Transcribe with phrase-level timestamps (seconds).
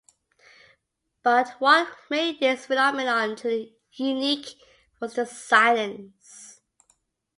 [1.21, 4.59] But what made this phenomenon truly unique
[4.99, 6.59] was the silence.